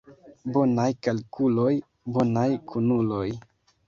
Bonaj 0.53 0.85
kalkuloj, 1.07 1.73
bonaj 2.15 2.47
kunuloj. 2.73 3.27